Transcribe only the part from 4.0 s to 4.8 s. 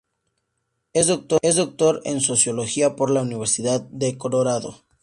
Colorado.